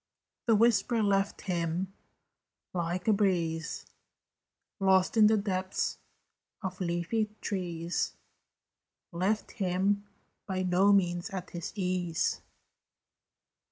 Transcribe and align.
The 0.47 0.55
whisper 0.55 1.03
left 1.03 1.41
him 1.41 1.93
like 2.73 3.07
a 3.07 3.13
breeze 3.13 3.85
Lost 4.79 5.15
in 5.15 5.27
the 5.27 5.37
depths 5.37 5.99
of 6.63 6.81
leafy 6.81 7.29
trees 7.39 8.13
Left 9.11 9.51
him 9.51 10.07
by 10.47 10.63
no 10.63 10.91
means 10.91 11.29
at 11.29 11.51
his 11.51 11.71
ease. 11.75 12.41